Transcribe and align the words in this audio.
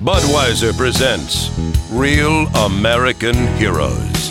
Budweiser 0.00 0.76
presents 0.76 1.50
Real 1.90 2.46
American 2.54 3.34
Heroes. 3.56 4.30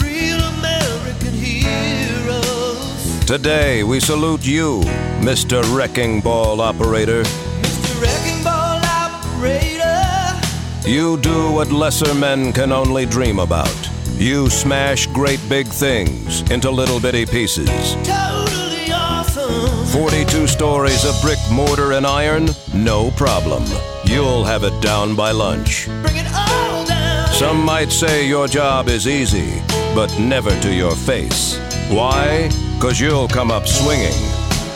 Real 0.00 0.40
American 0.40 1.32
heroes. 1.32 3.24
Today 3.26 3.82
we 3.82 3.98
salute 3.98 4.46
you, 4.46 4.80
Mr. 5.20 5.60
Wrecking 5.76 6.20
Ball 6.20 6.60
Operator. 6.60 7.24
Mr. 7.24 8.00
Wrecking 8.00 8.44
Ball 8.44 8.80
Operator. 8.84 10.40
You 10.88 11.16
do 11.16 11.50
what 11.50 11.72
lesser 11.72 12.14
men 12.14 12.52
can 12.52 12.70
only 12.70 13.04
dream 13.04 13.40
about. 13.40 13.90
You 14.14 14.48
smash 14.48 15.08
great 15.08 15.40
big 15.48 15.66
things 15.66 16.48
into 16.48 16.70
little 16.70 17.00
bitty 17.00 17.26
pieces. 17.26 17.94
Totally 18.04 18.92
awesome. 18.92 19.84
42 19.86 20.46
stories 20.46 21.04
of 21.04 21.20
brick, 21.20 21.38
mortar, 21.50 21.92
and 21.92 22.06
iron? 22.06 22.50
No 22.72 23.10
problem. 23.10 23.64
You'll 24.12 24.44
have 24.44 24.62
it 24.62 24.78
down 24.82 25.16
by 25.16 25.30
lunch. 25.30 25.86
Bring 26.02 26.16
it 26.16 26.26
all 26.34 26.84
down. 26.84 27.28
Some 27.28 27.64
might 27.64 27.90
say 27.90 28.28
your 28.28 28.46
job 28.46 28.88
is 28.88 29.08
easy, 29.08 29.62
but 29.94 30.14
never 30.18 30.50
to 30.60 30.70
your 30.74 30.94
face. 30.94 31.56
Why? 31.88 32.50
Because 32.74 33.00
you'll 33.00 33.26
come 33.26 33.50
up 33.50 33.66
swinging 33.66 34.12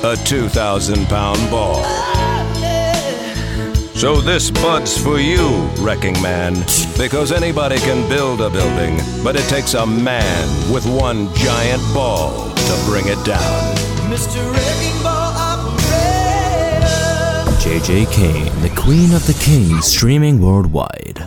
a 0.02 0.16
2,000 0.25 1.06
pound 1.09 1.51
ball. 1.51 1.84
So 3.95 4.23
this 4.23 4.51
bud's 4.51 4.97
for 4.97 5.19
you, 5.19 5.69
Wrecking 5.80 6.20
Man, 6.23 6.55
because 6.97 7.30
anybody 7.30 7.77
can 7.77 8.09
build 8.09 8.41
a 8.41 8.48
building, 8.48 8.98
but 9.23 9.37
it 9.37 9.47
takes 9.50 9.75
a 9.75 9.84
man 9.84 10.73
with 10.73 10.87
one 10.87 11.28
giant 11.34 11.83
ball 11.92 12.50
to 12.55 12.83
bring 12.87 13.06
it 13.06 13.23
down. 13.27 13.77
Mr. 14.09 14.41
Wrecking 14.53 14.86
JJ 17.66 18.12
Kane, 18.12 18.62
the 18.62 18.70
Queen 18.80 19.12
of 19.12 19.27
the 19.27 19.37
Kings, 19.45 19.87
streaming 19.87 20.41
worldwide. 20.41 21.27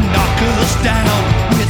Knock 0.00 0.42
us 0.56 0.82
down 0.82 1.61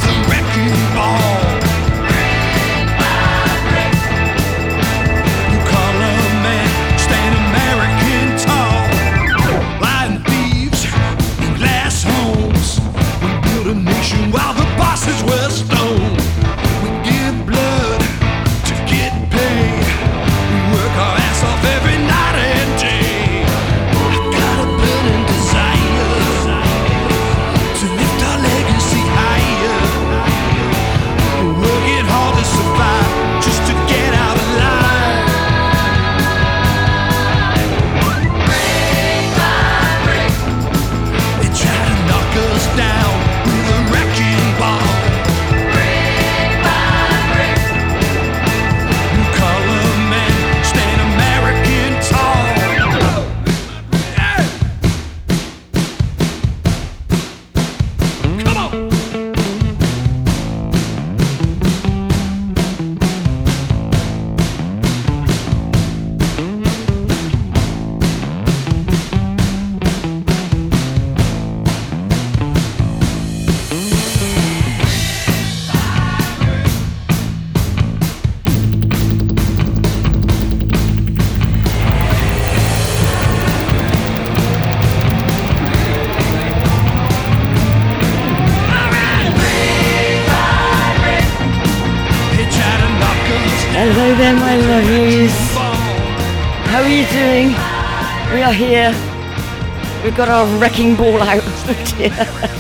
We've 100.13 100.19
got 100.19 100.29
our 100.29 100.59
wrecking 100.59 100.95
ball 100.95 101.23
out. 101.23 101.43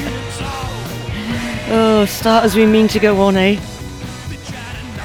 Oh. 1.69 2.01
Oh, 2.01 2.05
start 2.07 2.45
as 2.45 2.57
we 2.57 2.65
mean 2.65 2.89
to 2.89 2.99
go 2.99 3.21
on, 3.21 3.37
eh? 3.37 3.61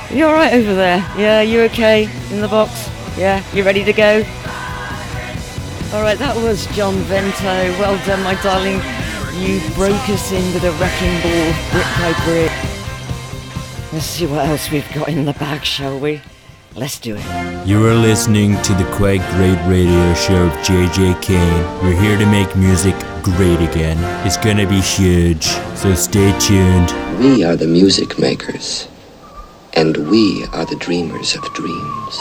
You 0.10 0.28
alright 0.28 0.54
over 0.54 0.74
there? 0.74 1.00
Yeah, 1.18 1.42
you 1.42 1.64
okay? 1.64 2.04
In 2.32 2.40
the 2.40 2.48
box? 2.48 2.90
Yeah, 3.18 3.44
you 3.54 3.66
ready 3.66 3.84
to 3.84 3.92
go? 3.92 4.20
Alright, 5.94 6.18
that 6.20 6.38
was 6.38 6.68
John 6.68 6.96
Vento. 7.10 7.44
Well 7.82 7.98
done, 8.06 8.24
my 8.24 8.42
darling. 8.42 8.80
You 9.36 9.60
broke 9.76 10.08
us 10.08 10.32
in 10.32 10.54
with 10.54 10.64
a 10.64 10.72
wrecking 10.80 11.20
ball, 11.22 11.52
brick 11.72 11.90
by 12.00 12.14
brick. 12.24 13.92
Let's 13.92 14.06
see 14.06 14.26
what 14.26 14.48
else 14.48 14.72
we've 14.72 14.90
got 14.94 15.10
in 15.10 15.26
the 15.26 15.34
bag, 15.34 15.66
shall 15.66 16.00
we? 16.00 16.22
Let's 16.78 17.00
do 17.00 17.16
it. 17.18 17.68
You 17.68 17.84
are 17.88 17.96
listening 17.96 18.62
to 18.62 18.74
the 18.76 18.84
Quite 18.94 19.28
Great 19.32 19.58
Radio 19.66 20.14
Show 20.14 20.46
of 20.46 20.54
JJ 20.62 21.20
Kane. 21.24 21.64
We're 21.82 22.00
here 22.00 22.20
to 22.20 22.26
make 22.28 22.56
music 22.56 22.94
great 23.24 23.60
again. 23.68 23.98
It's 24.28 24.38
gonna 24.38 24.68
be 24.68 24.80
huge, 24.80 25.46
so 25.74 25.96
stay 25.96 26.38
tuned. 26.38 26.94
We 27.18 27.44
are 27.44 27.56
the 27.56 27.66
music 27.66 28.20
makers, 28.20 28.88
and 29.74 29.98
we 30.08 30.46
are 30.54 30.68
the 30.68 30.76
dreamers 30.76 31.36
of 31.36 31.52
dreams. 31.56 32.16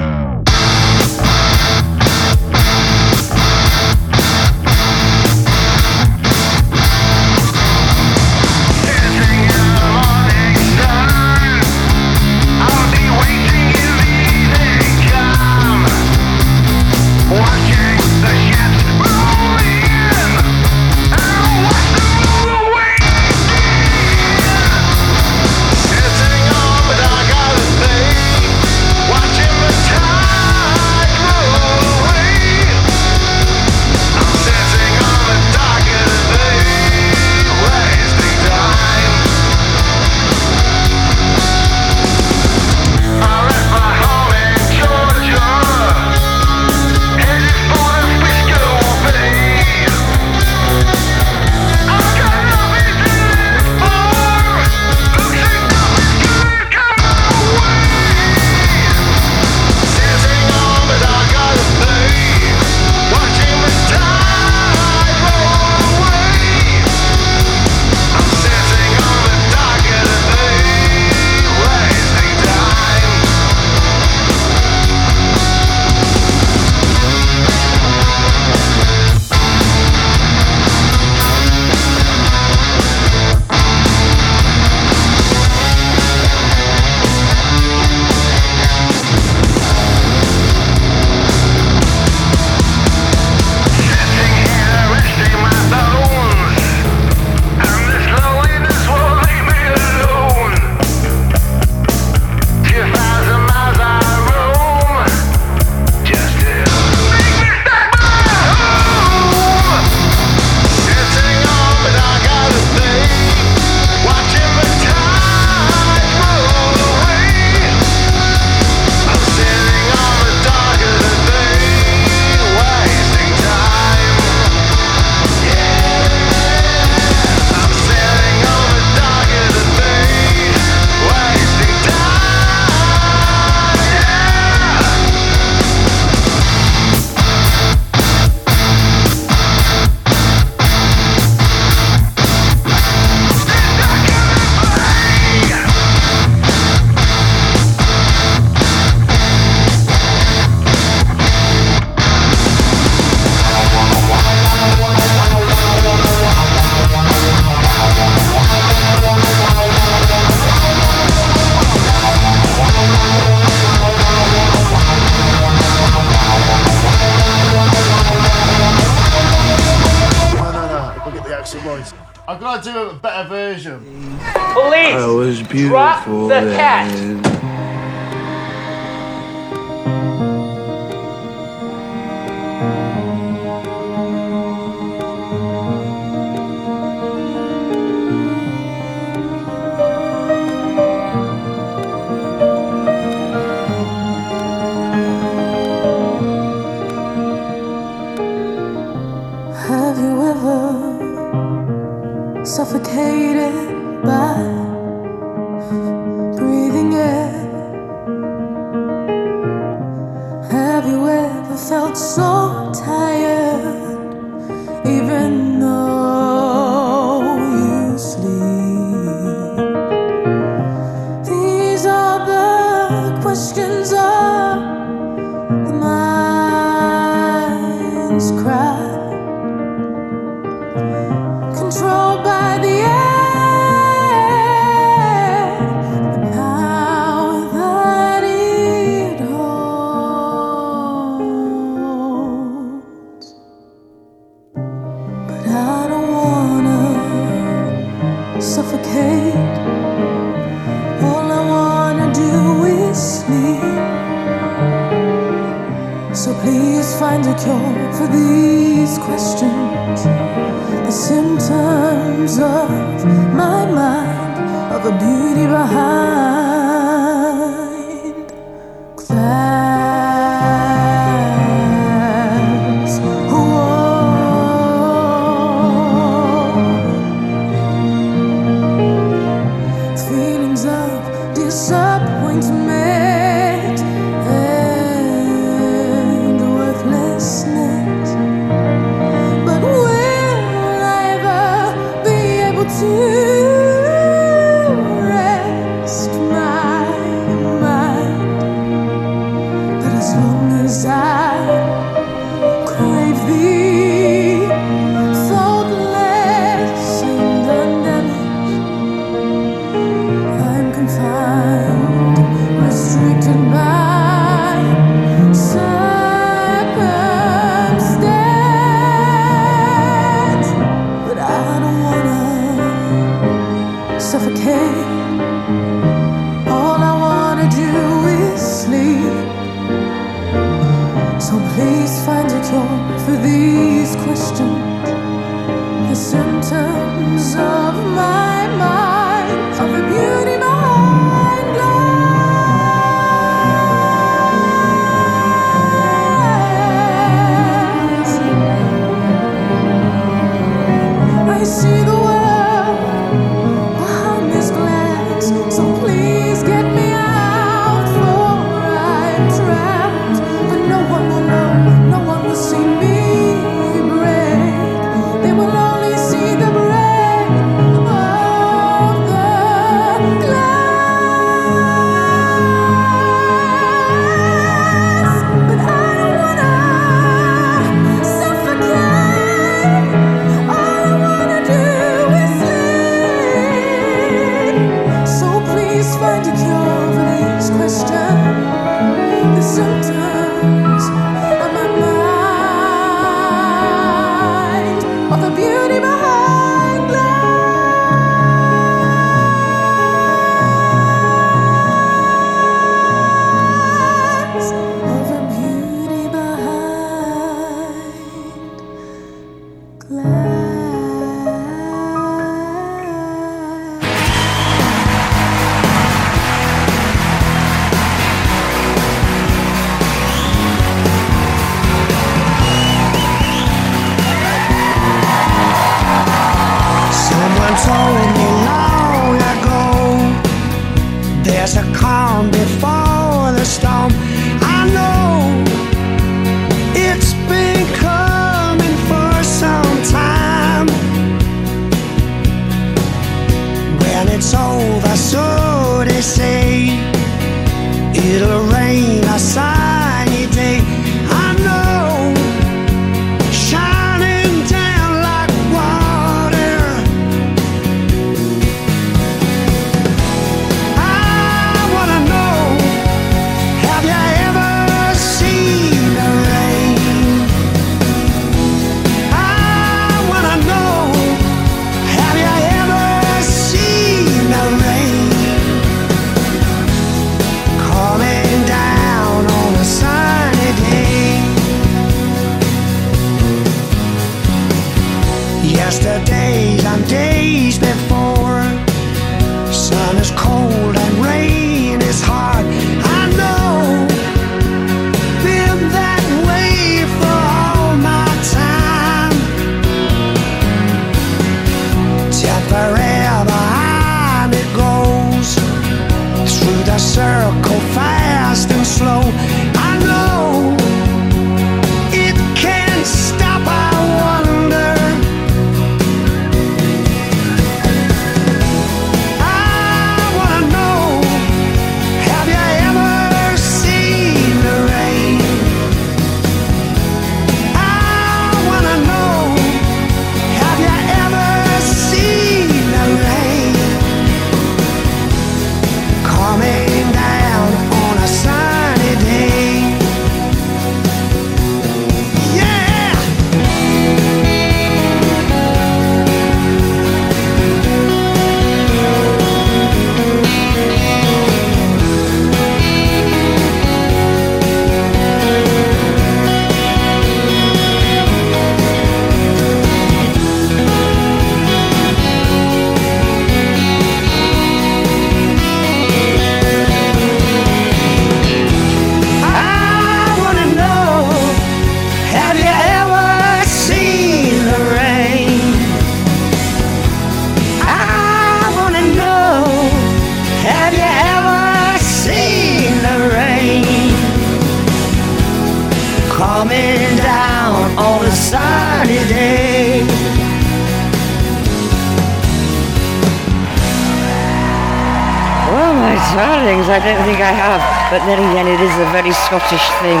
But 597.92 598.06
then 598.06 598.18
again, 598.30 598.48
it 598.48 598.58
is 598.58 598.72
a 598.80 598.88
very 598.90 599.12
Scottish 599.12 599.68
thing. 599.84 600.00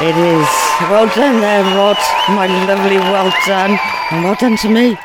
It 0.00 0.16
is. 0.16 0.48
Well 0.88 1.08
done 1.08 1.40
there, 1.40 1.64
Rod. 1.74 1.98
My 2.28 2.46
lovely 2.68 2.98
well 2.98 3.32
done. 3.44 3.76
And 4.12 4.22
well 4.22 4.36
done 4.36 4.56
to 4.58 4.68
me. 4.68 4.96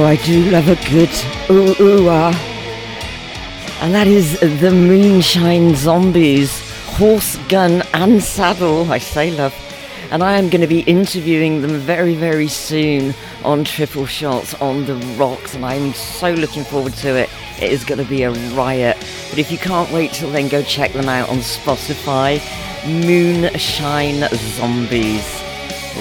Oh, 0.00 0.04
I 0.04 0.14
do 0.14 0.48
love 0.52 0.68
a 0.68 0.76
good 0.88 1.10
ooh 1.50 1.74
ooh 1.82 2.08
ah. 2.08 2.30
And 3.80 3.92
that 3.92 4.06
is 4.06 4.38
the 4.38 4.70
Moonshine 4.70 5.74
Zombies, 5.74 6.52
horse, 6.90 7.34
gun, 7.48 7.82
and 7.94 8.22
saddle. 8.22 8.92
I 8.92 8.98
say 8.98 9.32
love. 9.32 9.52
And 10.12 10.22
I 10.22 10.38
am 10.38 10.50
going 10.50 10.60
to 10.60 10.68
be 10.68 10.82
interviewing 10.82 11.62
them 11.62 11.78
very, 11.78 12.14
very 12.14 12.46
soon 12.46 13.12
on 13.42 13.64
Triple 13.64 14.06
Shots 14.06 14.54
on 14.60 14.86
the 14.86 14.94
Rocks, 15.18 15.56
and 15.56 15.66
I'm 15.66 15.92
so 15.94 16.32
looking 16.32 16.62
forward 16.62 16.92
to 16.98 17.16
it. 17.16 17.28
It 17.60 17.72
is 17.72 17.84
going 17.84 17.98
to 17.98 18.08
be 18.08 18.22
a 18.22 18.30
riot. 18.54 18.96
But 19.30 19.40
if 19.40 19.50
you 19.50 19.58
can't 19.58 19.90
wait 19.90 20.12
till 20.12 20.30
then, 20.30 20.46
go 20.46 20.62
check 20.62 20.92
them 20.92 21.08
out 21.08 21.28
on 21.28 21.38
Spotify. 21.38 22.38
Moonshine 22.86 24.28
Zombies. 24.54 25.42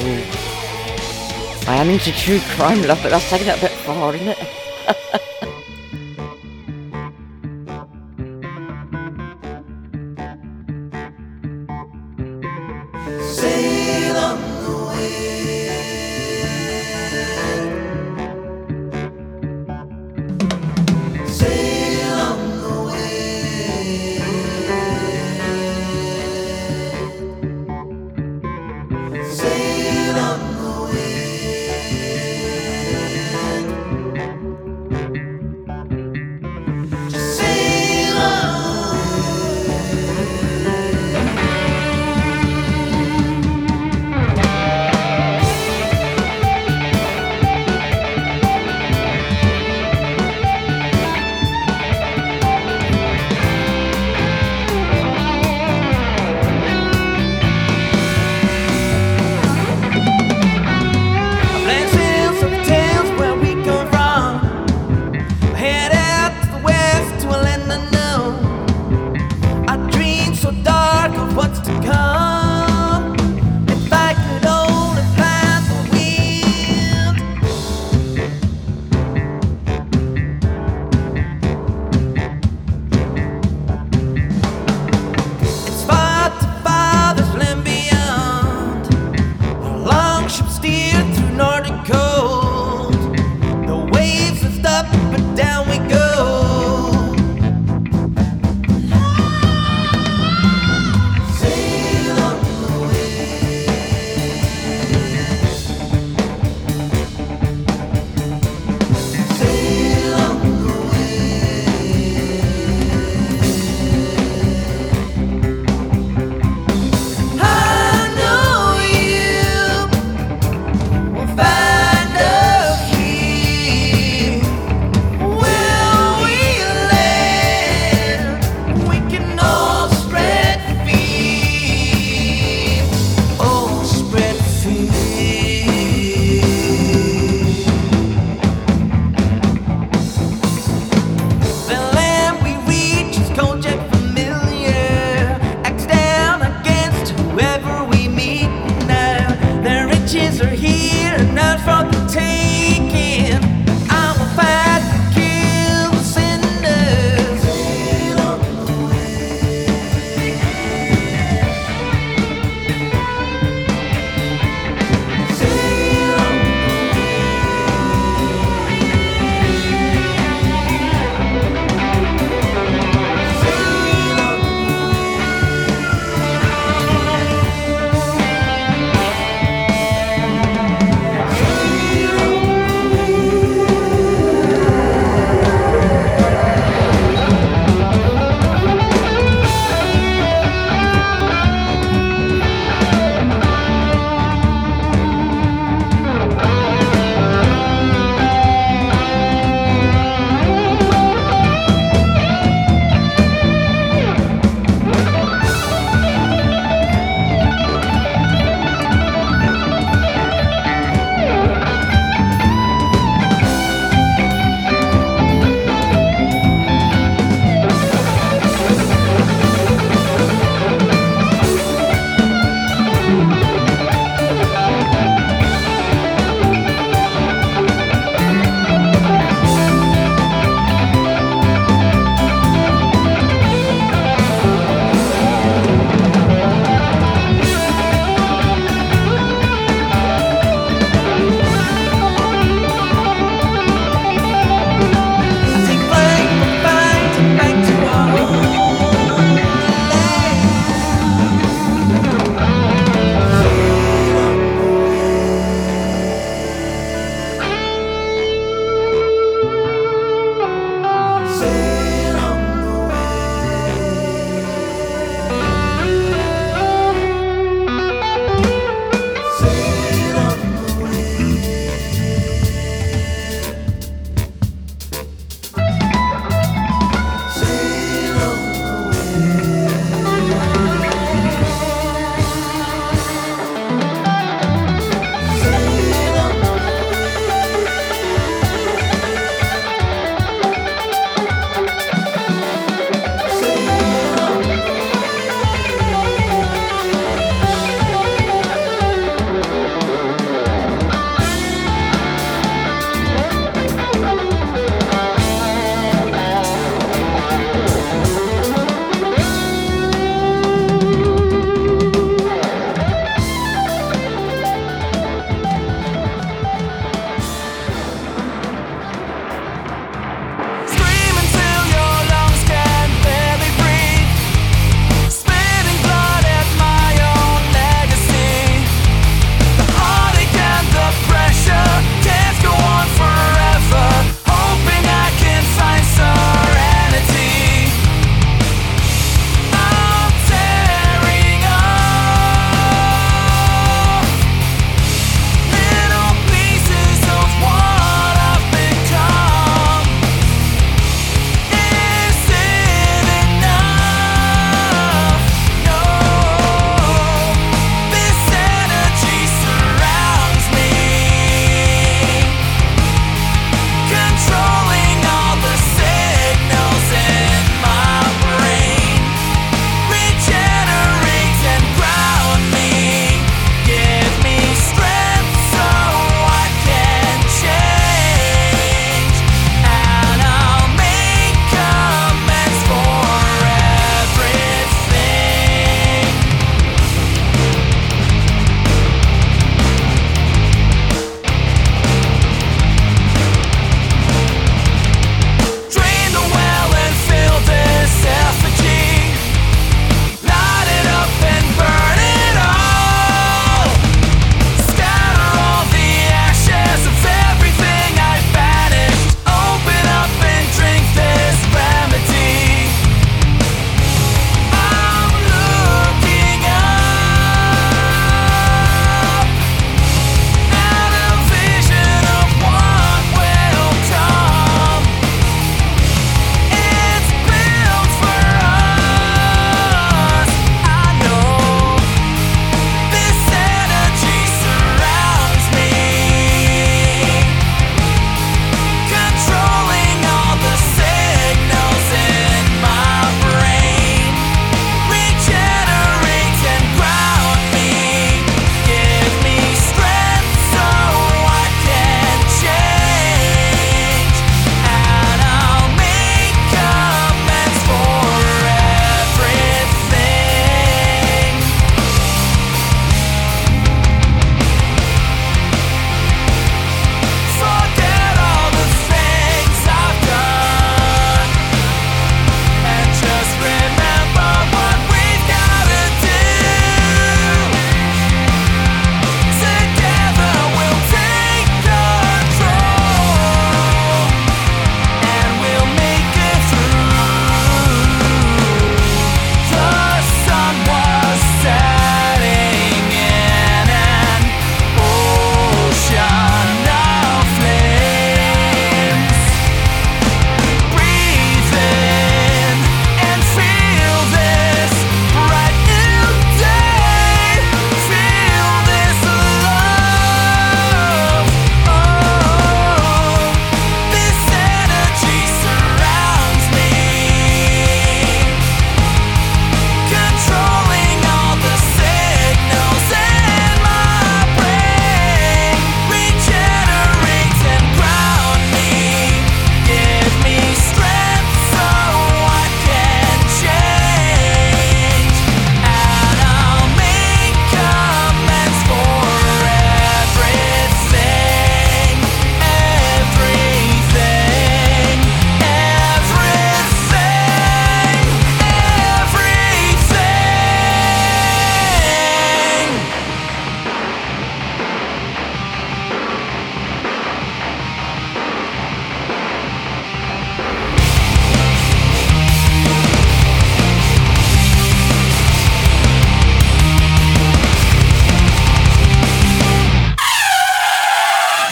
Ooh. 0.03 0.56
I 1.67 1.75
am 1.75 1.89
into 1.89 2.13
true 2.13 2.39
crime, 2.55 2.81
love, 2.83 2.99
but 3.03 3.09
that's 3.09 3.29
taking 3.29 3.47
it 3.47 3.57
a 3.57 3.61
bit 3.61 3.71
far, 3.71 4.15
isn't 4.15 4.29
it? 4.29 5.43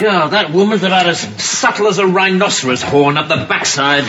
God, 0.06 0.28
that 0.28 0.52
woman's 0.52 0.84
about 0.84 1.08
as 1.08 1.18
subtle 1.18 1.88
as 1.88 1.98
a 1.98 2.06
rhinoceros 2.06 2.80
horn 2.80 3.16
up 3.16 3.26
the 3.26 3.44
backside. 3.48 4.04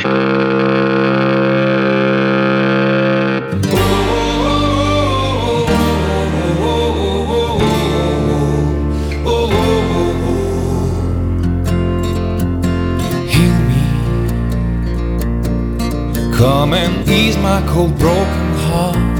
Come 16.35 16.73
and 16.75 17.09
ease 17.09 17.37
my 17.37 17.65
cold, 17.67 17.97
broken 17.97 18.53
heart. 18.67 19.15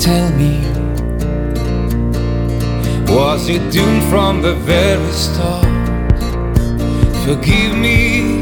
Tell 0.00 0.30
me, 0.32 0.61
was 3.14 3.48
it 3.48 3.70
doomed 3.70 4.02
from 4.04 4.40
the 4.40 4.54
very 4.54 5.12
start? 5.12 5.66
Forgive 7.24 7.76
me. 7.76 8.40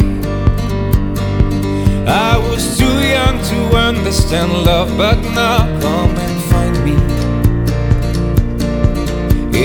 I 2.07 2.39
was 2.39 2.79
too 2.79 2.99
young 3.17 3.37
to 3.51 3.77
understand 3.77 4.53
love, 4.65 4.97
but 4.97 5.19
now 5.35 5.59
come 5.81 6.17
and 6.17 6.43
find 6.51 6.75
me 6.85 6.97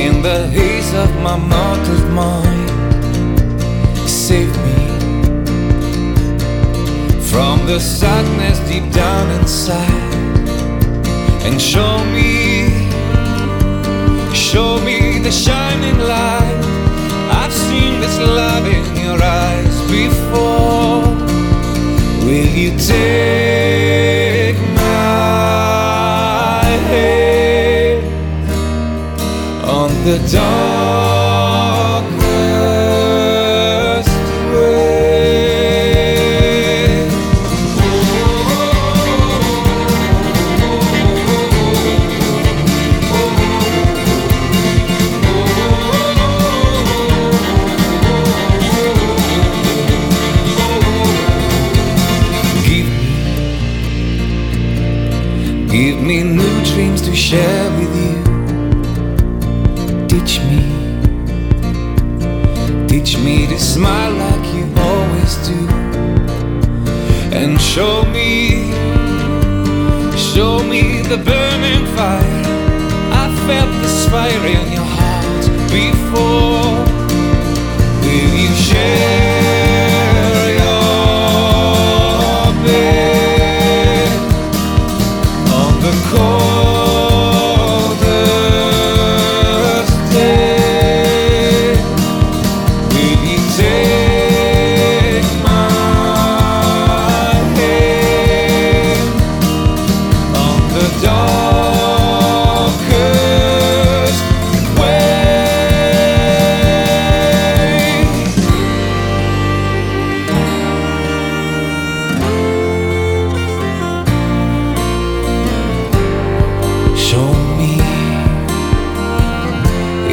in 0.04 0.22
the 0.22 0.48
haze 0.48 0.94
of 0.94 1.10
my 1.22 1.38
mortal 1.38 2.02
mind. 2.12 2.70
Save 4.10 4.56
me 4.66 4.86
from 7.32 7.66
the 7.66 7.80
sadness 7.80 8.60
deep 8.70 8.92
down 8.92 9.30
inside 9.40 10.14
and 11.46 11.62
show 11.62 12.04
me, 12.06 12.75
show 14.46 14.80
me 14.82 15.18
the 15.18 15.32
shining 15.32 15.98
light. 15.98 16.62
I've 17.32 17.52
seen 17.52 18.00
this 18.00 18.20
love 18.20 18.68
in 18.68 18.96
your 18.96 19.20
eyes 19.20 19.82
before. 19.90 21.02
Will 22.24 22.52
you 22.62 22.78
take 22.78 24.60
my 24.76 26.64
hand 26.92 28.06
on 29.66 29.90
the 30.06 30.18
darkest 30.32 31.25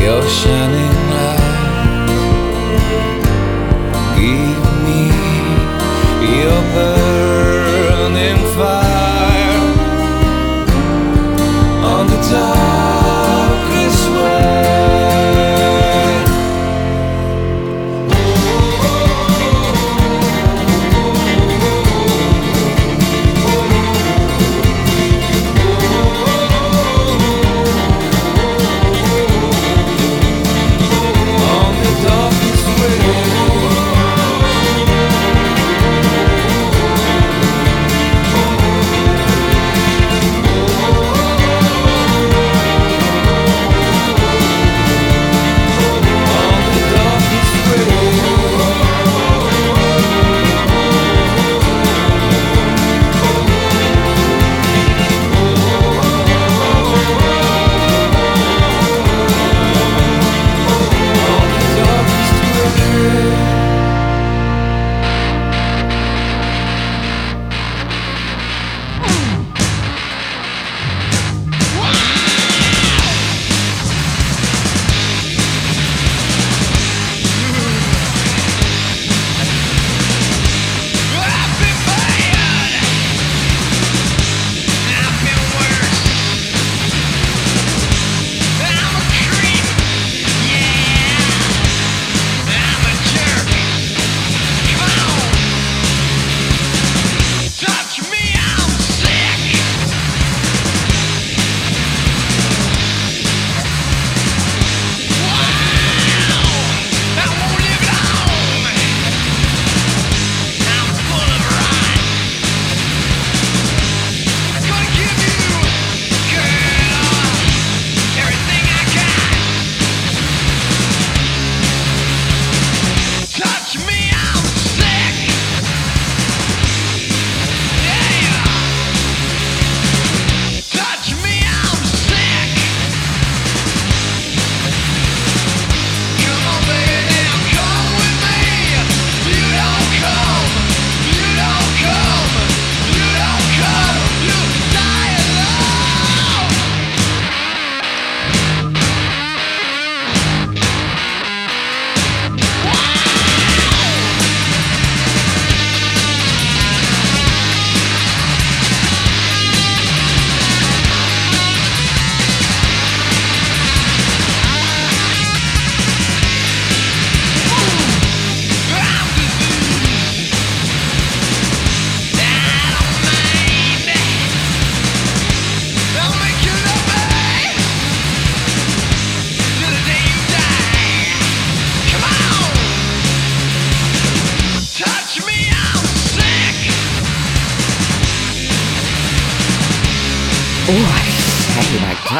You're 0.02 0.28
shining 0.28 1.10
light. 1.10 1.41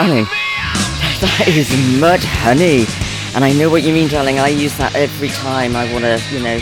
Darling, 0.03 0.25
that 1.23 1.45
is 1.47 1.69
Mudhoney. 2.03 2.91
And 3.37 3.45
I 3.45 3.53
know 3.53 3.71
what 3.71 3.85
you 3.85 3.93
mean, 3.93 4.09
darling. 4.09 4.41
I 4.41 4.49
use 4.49 4.77
that 4.79 4.97
every 4.97 5.29
time 5.29 5.77
I 5.77 5.85
want 5.93 6.03
to, 6.03 6.21
you 6.35 6.43
know, 6.43 6.57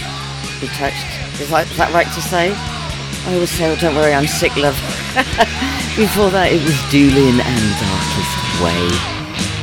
be 0.61 0.69
touched. 0.77 1.09
Is 1.41 1.49
that, 1.49 1.65
is 1.71 1.77
that 1.79 1.91
right 1.95 2.05
to 2.05 2.21
say? 2.21 2.53
I 2.53 3.33
always 3.33 3.49
say, 3.49 3.73
oh, 3.73 3.77
don't 3.77 3.97
worry, 3.97 4.13
I'm 4.13 4.27
sick, 4.27 4.55
love. 4.57 4.75
Before 5.97 6.29
that, 6.29 6.53
it 6.53 6.63
was 6.63 6.77
Doolin 6.93 7.41
and 7.41 7.65
Darkest 7.81 8.61
Way. 8.61 8.77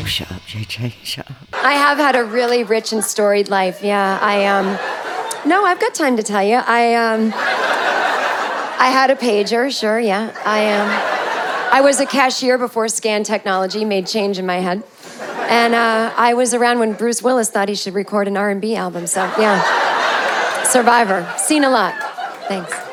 Oh, 0.02 0.06
shut 0.08 0.32
up, 0.32 0.42
JJ, 0.48 0.94
shut 1.04 1.30
up. 1.30 1.38
I 1.54 1.74
have 1.74 2.00
had 2.00 2.16
a 2.16 2.24
really 2.24 2.64
rich 2.64 2.92
and 2.94 3.04
storied 3.04 3.48
life. 3.48 3.84
Yeah, 3.84 4.18
I 4.24 4.48
um 4.48 4.66
No, 5.48 5.66
I've 5.66 5.80
got 5.80 5.94
time 5.94 6.18
to 6.18 6.24
tell 6.24 6.42
you. 6.42 6.56
I 6.56 6.96
um 6.96 7.32
I 8.80 8.90
had 8.90 9.12
a 9.12 9.16
pager, 9.16 9.70
sure, 9.70 10.00
yeah. 10.00 10.34
I 10.44 10.74
um 10.74 11.17
I 11.72 11.82
was 11.82 12.00
a 12.00 12.06
cashier 12.06 12.58
before 12.58 12.88
scan 12.88 13.24
technology 13.24 13.86
made 13.86 14.08
change 14.08 14.40
in 14.40 14.46
my 14.46 14.58
head. 14.58 14.84
And 15.50 15.76
uh, 15.76 16.14
I 16.16 16.34
was 16.34 16.54
around 16.54 16.80
when 16.80 16.94
Bruce 16.94 17.22
Willis 17.22 17.50
thought 17.50 17.70
he 17.70 17.76
should 17.76 17.94
record 17.94 18.28
an 18.28 18.38
R&B 18.38 18.76
album. 18.76 19.08
So, 19.08 19.22
yeah. 19.38 20.64
Survivor. 20.64 21.28
Seen 21.38 21.64
a 21.64 21.70
lot. 21.70 21.96
Thanks. 22.48 22.87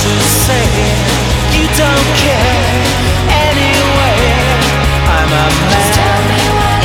To 0.00 0.12
say. 0.44 0.68
You 1.52 1.68
don't 1.76 2.08
care 2.16 2.64
anyway. 3.28 4.20
I'm 5.04 5.28
a 5.28 5.48
man 5.68 6.24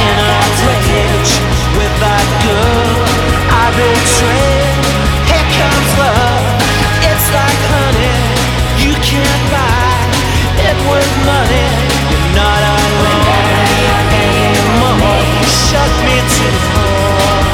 in 0.07 0.15
a 0.19 0.35
rage 0.67 1.33
with 1.79 1.93
that 2.03 2.27
girl 2.43 2.91
I 3.47 3.65
betrayed. 3.79 4.83
Here 5.29 5.47
comes 5.55 5.91
love. 5.95 6.45
It's 7.07 7.27
like 7.31 7.61
honey. 7.71 8.19
You 8.83 8.93
can't 8.99 9.43
buy 9.55 9.87
it 10.67 10.77
money. 11.23 11.67
You're 12.11 12.31
not 12.35 12.61
anymore. 14.27 15.23
You 15.39 15.47
shut 15.47 15.93
me 16.03 16.17
to 16.35 16.45
the 16.55 16.63
core. 16.75 17.45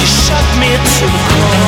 You 0.00 0.06
shut 0.08 0.46
me 0.56 0.70
to 0.96 1.04
the. 1.04 1.67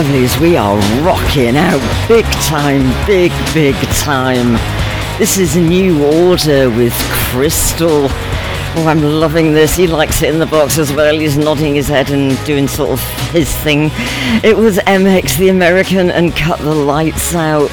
Lovelies, 0.00 0.40
we 0.40 0.56
are 0.56 0.78
rocking 1.04 1.58
out 1.58 2.08
big 2.08 2.24
time, 2.46 2.88
big, 3.06 3.30
big 3.52 3.74
time. 3.98 4.54
This 5.18 5.36
is 5.36 5.56
New 5.58 6.02
Order 6.26 6.70
with 6.70 6.94
Crystal. 7.10 8.06
Oh, 8.08 8.86
I'm 8.88 9.02
loving 9.02 9.52
this. 9.52 9.76
He 9.76 9.86
likes 9.86 10.22
it 10.22 10.32
in 10.32 10.38
the 10.38 10.46
box 10.46 10.78
as 10.78 10.90
well. 10.90 11.18
He's 11.18 11.36
nodding 11.36 11.74
his 11.74 11.88
head 11.88 12.10
and 12.10 12.42
doing 12.46 12.66
sort 12.66 12.92
of 12.92 13.00
his 13.32 13.54
thing. 13.56 13.90
It 14.42 14.56
was 14.56 14.78
MX 14.78 15.36
the 15.36 15.50
American 15.50 16.10
and 16.10 16.34
Cut 16.34 16.60
the 16.60 16.74
Lights 16.74 17.34
Out. 17.34 17.68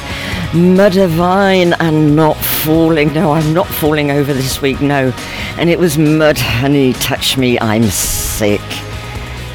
Mudavyne 0.52 1.74
and 1.80 2.14
not 2.14 2.36
falling. 2.36 3.14
No, 3.14 3.32
I'm 3.32 3.54
not 3.54 3.68
falling 3.68 4.10
over 4.10 4.34
this 4.34 4.60
week, 4.60 4.82
no. 4.82 5.14
And 5.56 5.70
it 5.70 5.78
was 5.78 5.96
Mudhoney 5.96 6.94
Touch 7.00 7.38
Me, 7.38 7.58
I'm 7.58 7.84
sick. 7.84 8.60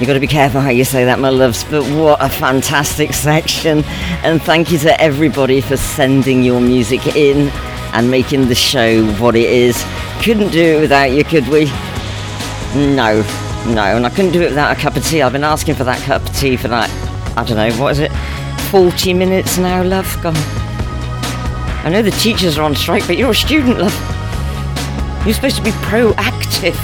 You've 0.03 0.09
got 0.09 0.13
to 0.15 0.19
be 0.19 0.27
careful 0.27 0.59
how 0.59 0.69
you 0.69 0.83
say 0.83 1.05
that, 1.05 1.17
my 1.19 1.29
loves, 1.29 1.63
but 1.63 1.81
what 1.95 2.21
a 2.21 2.27
fantastic 2.27 3.13
section. 3.13 3.85
And 4.25 4.41
thank 4.41 4.69
you 4.69 4.77
to 4.79 4.99
everybody 4.99 5.61
for 5.61 5.77
sending 5.77 6.43
your 6.43 6.59
music 6.59 7.15
in 7.15 7.47
and 7.93 8.11
making 8.11 8.49
the 8.49 8.53
show 8.53 9.05
what 9.13 9.33
it 9.37 9.49
is. 9.49 9.81
Couldn't 10.21 10.51
do 10.51 10.59
it 10.61 10.81
without 10.81 11.11
you, 11.11 11.23
could 11.23 11.47
we? 11.47 11.67
No, 12.75 13.21
no, 13.65 13.95
and 13.95 14.05
I 14.05 14.09
couldn't 14.09 14.33
do 14.33 14.41
it 14.41 14.49
without 14.49 14.77
a 14.77 14.81
cup 14.81 14.97
of 14.97 15.05
tea. 15.05 15.21
I've 15.21 15.31
been 15.31 15.45
asking 15.45 15.75
for 15.75 15.85
that 15.85 16.01
cup 16.01 16.21
of 16.21 16.35
tea 16.35 16.57
for 16.57 16.67
that, 16.67 16.89
I 17.37 17.45
don't 17.45 17.55
know, 17.55 17.71
what 17.81 17.93
is 17.93 17.99
it? 17.99 18.11
40 18.71 19.13
minutes 19.13 19.57
now, 19.57 19.83
love? 19.83 20.21
Gone. 20.21 20.33
I 20.35 21.89
know 21.89 22.01
the 22.01 22.11
teachers 22.11 22.57
are 22.57 22.63
on 22.63 22.75
strike, 22.75 23.07
but 23.07 23.15
you're 23.15 23.31
a 23.31 23.33
student, 23.33 23.77
love. 23.79 23.95
You're 25.25 25.33
supposed 25.33 25.55
to 25.55 25.63
be 25.63 25.71
proactive, 25.71 26.75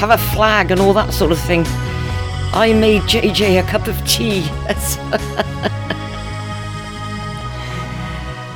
have 0.00 0.10
a 0.10 0.18
flag 0.34 0.72
and 0.72 0.80
all 0.80 0.92
that 0.94 1.12
sort 1.12 1.30
of 1.30 1.38
thing. 1.38 1.64
I 2.52 2.72
made 2.72 3.02
JJ 3.02 3.60
a 3.60 3.62
cup 3.62 3.86
of 3.86 3.96
tea. 4.06 4.42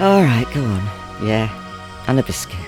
all 0.01 0.20
right, 0.20 0.47
go 0.53 0.64
on. 0.64 0.82
Yeah, 1.24 1.49
and 2.09 2.18
a 2.18 2.22
biscuit. 2.24 2.59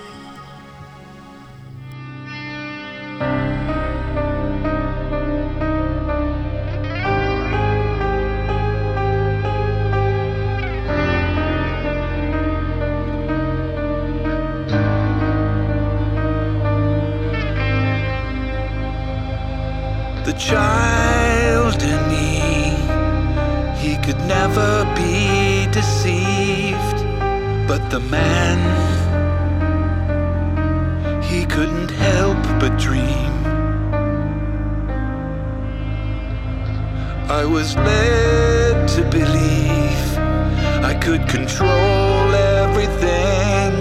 The 20.25 20.33
child 20.33 21.16
in 21.83 22.01
me, 22.09 22.41
he 23.79 23.97
could 24.05 24.19
never 24.27 24.85
be 24.95 25.67
deceived. 25.73 26.99
But 27.69 27.91
the 27.91 28.01
man, 28.01 28.59
he 31.23 31.45
couldn't 31.47 31.91
help 31.91 32.43
but 32.61 32.79
dream. 32.79 33.33
I 37.29 37.45
was 37.45 37.75
led 37.77 38.89
to 38.89 39.03
believe 39.11 40.19
I 40.91 40.95
could 40.95 41.29
control 41.29 42.35
everything. 42.35 43.73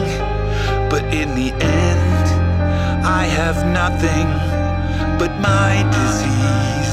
But 0.89 1.03
in 1.13 1.35
the 1.35 1.51
end, 1.61 2.25
I 3.05 3.23
have 3.39 3.57
nothing 3.81 4.27
but 5.19 5.31
my 5.39 5.83
disease. 5.91 6.84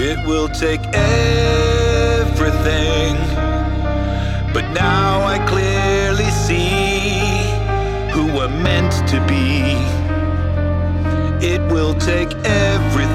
It 0.00 0.24
will 0.24 0.48
take 0.48 0.80
everything, 0.94 1.56
but 4.54 4.70
now 4.72 5.22
I 5.22 5.44
clearly 5.48 6.30
see 6.30 7.18
who 8.12 8.26
we're 8.32 8.46
meant 8.62 8.92
to 9.08 9.18
be. 9.26 9.74
It 11.44 11.60
will 11.72 11.94
take 11.94 12.32
everything. 12.44 13.07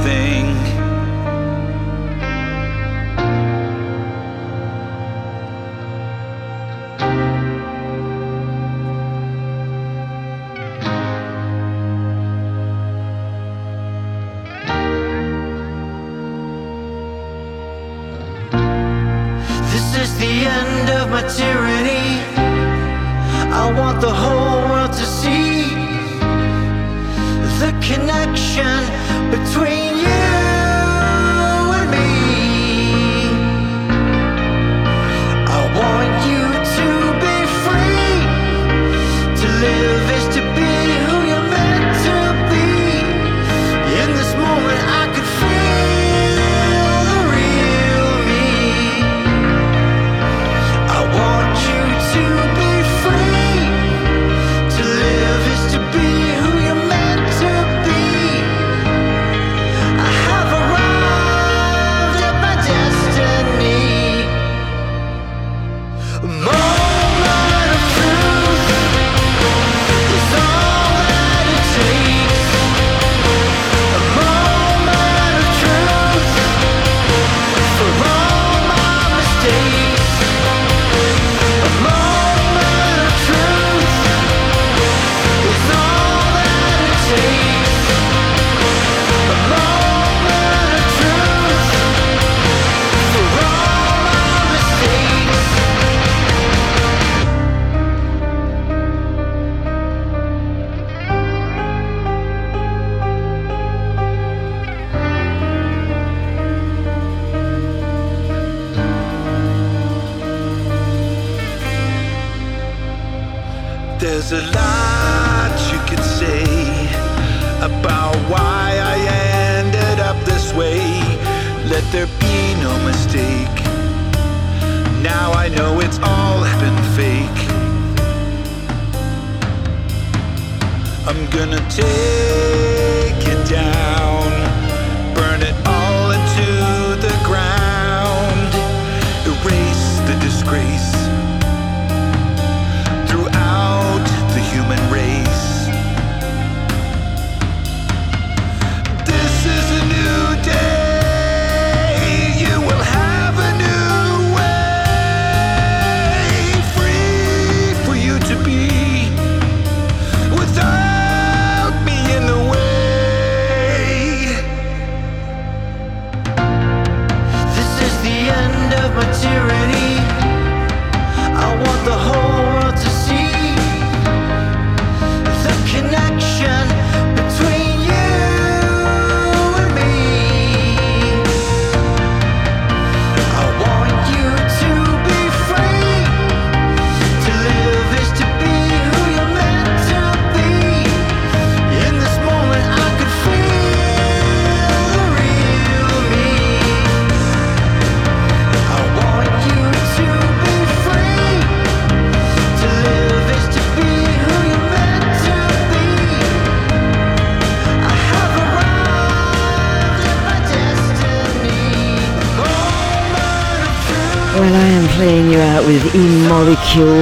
Out 215.63 215.67
with 215.67 215.95
E 215.95 216.27
Molecule, 216.27 217.01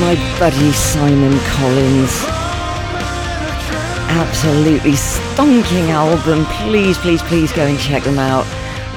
my 0.00 0.14
buddy 0.38 0.72
Simon 0.72 1.38
Collins. 1.40 2.24
Absolutely 4.10 4.92
stonking 4.92 5.88
album. 5.88 6.44
Please, 6.66 6.98
please, 6.98 7.22
please 7.22 7.52
go 7.52 7.66
and 7.66 7.78
check 7.78 8.02
them 8.02 8.18
out. 8.18 8.46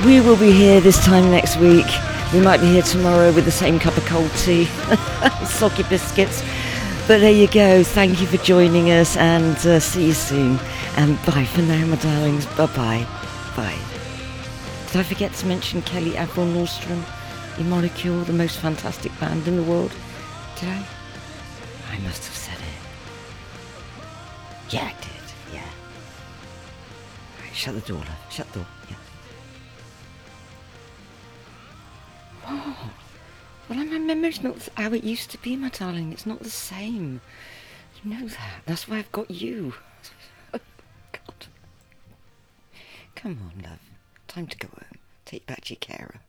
We 0.06 0.22
will 0.22 0.38
be 0.38 0.52
here 0.52 0.82
this 0.82 1.04
time 1.04 1.30
next 1.32 1.58
week. 1.58 1.86
We 2.34 2.40
might 2.40 2.62
be 2.62 2.68
here 2.68 2.82
tomorrow 2.82 3.32
with 3.32 3.46
the 3.46 3.52
same 3.52 3.78
cup 3.80 3.98
of 3.98 4.06
cold 4.06 4.32
tea, 4.38 4.66
soggy 5.46 5.84
biscuits. 5.84 6.42
But 7.08 7.20
there 7.20 7.32
you 7.32 7.48
go. 7.48 7.84
Thank 7.84 8.22
you 8.22 8.28
for 8.28 8.38
joining 8.38 8.92
us 8.92 9.18
and 9.18 9.58
uh, 9.66 9.80
see 9.80 10.08
you 10.08 10.14
soon. 10.14 10.60
And 10.98 11.18
bye 11.26 11.46
for 11.46 11.62
now, 11.62 11.86
my 11.86 11.98
darlings. 11.98 12.46
Bye 12.58 12.68
bye. 12.68 13.08
Bye. 13.56 13.78
Did 14.88 14.98
I 14.98 15.04
forget 15.04 15.34
to 15.34 15.46
mention 15.46 15.82
Kelly 15.82 16.16
Avril 16.18 16.46
Nordstrom, 16.48 17.04
Molecule, 17.64 18.24
the 18.24 18.34
most 18.34 18.58
fantastic 18.58 19.12
band 19.20 19.48
in 19.48 19.56
the 19.56 19.64
world? 19.64 19.92
Did 20.60 20.70
I? 20.70 20.86
I 21.92 22.00
must 22.00 22.26
have 22.26 22.36
said 22.36 22.58
it. 22.58 22.82
Yeah, 24.74 24.86
I 24.86 24.94
did. 25.02 25.54
Yeah. 25.54 25.70
Right, 27.42 27.54
shut 27.54 27.76
the 27.76 27.82
door, 27.82 27.98
love. 27.98 28.26
Shut 28.30 28.48
the 28.54 28.60
door. 28.60 28.68
Yeah. 28.90 28.96
Oh. 32.48 32.92
Well, 33.70 33.86
my 33.86 34.00
memory's 34.00 34.42
not 34.44 34.70
how 34.76 34.92
it 34.94 35.04
used 35.04 35.30
to 35.32 35.38
be, 35.38 35.56
my 35.56 35.70
darling. 35.70 36.12
It's 36.12 36.26
not 36.26 36.40
the 36.40 36.50
same. 36.50 37.22
You 38.04 38.12
know 38.12 38.28
that. 38.28 38.62
That's 38.66 38.88
why 38.88 38.98
I've 38.98 39.12
got 39.12 39.30
you. 39.30 39.74
God. 40.52 41.48
Come 43.16 43.40
on, 43.54 43.64
love. 43.64 43.80
Time 44.28 44.48
to 44.48 44.58
go 44.58 44.68
home. 44.70 45.00
Take 45.26 45.46
back 45.46 45.70
your 45.70 45.78
carer. 45.78 46.22